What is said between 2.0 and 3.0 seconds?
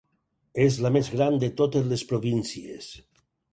províncies.